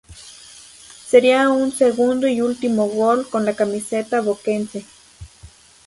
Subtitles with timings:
[1.05, 4.83] Sería su segundo y último gol con la camiseta boquense.